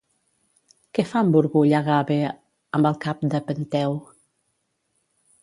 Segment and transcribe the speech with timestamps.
[0.97, 2.17] Què fa amb orgull Agave
[2.79, 3.95] amb el cap de Penteu?